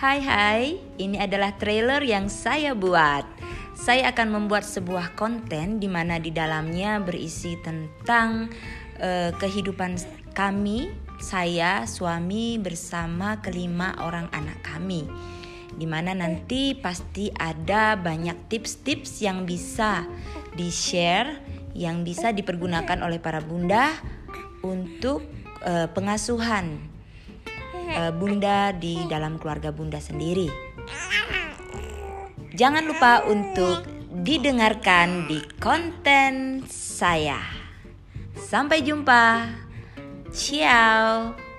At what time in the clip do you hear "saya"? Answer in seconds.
2.32-2.72, 3.76-4.08, 11.20-11.84, 36.66-37.40